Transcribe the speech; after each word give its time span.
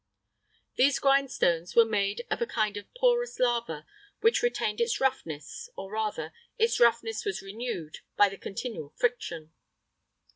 [III 0.79 0.85
41] 0.85 0.87
These 0.87 0.99
grindstones 0.99 1.75
were 1.75 1.85
made 1.85 2.25
of 2.31 2.41
a 2.41 2.47
kind 2.47 2.75
of 2.75 2.91
porous 2.95 3.37
lava, 3.37 3.85
which 4.21 4.41
retained 4.41 4.81
its 4.81 4.99
roughness, 4.99 5.69
or 5.75 5.91
rather, 5.91 6.33
its 6.57 6.79
roughness 6.79 7.23
was 7.23 7.43
renewed, 7.43 7.99
by 8.17 8.27
the 8.27 8.35
continual 8.37 8.89
friction. 8.97 9.53